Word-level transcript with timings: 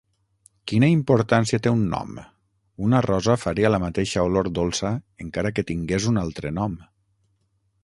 Quina 0.69 0.87
importància 0.93 1.59
té 1.67 1.73
un 1.75 1.83
nom? 1.91 2.15
Una 2.87 3.03
rosa 3.07 3.37
faria 3.43 3.71
la 3.75 3.81
mateixa 3.85 4.25
olor 4.31 4.51
dolça 4.61 4.93
encara 5.27 5.55
que 5.59 5.67
tingués 5.71 6.11
un 6.15 6.21
altre 6.25 6.57
nom. 6.61 6.77